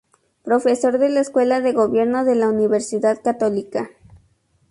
Profesor 0.43 0.97
de 0.97 1.09
la 1.09 1.19
Escuela 1.19 1.61
de 1.61 1.73
Gobierno 1.73 2.25
de 2.25 2.33
la 2.33 2.49
Universidad 2.49 3.21
Católica. 3.21 3.91